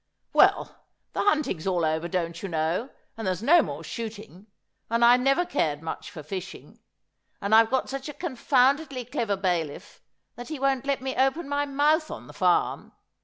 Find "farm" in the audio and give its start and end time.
12.33-12.93